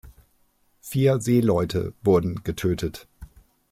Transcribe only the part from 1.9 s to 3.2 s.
wurden getötet.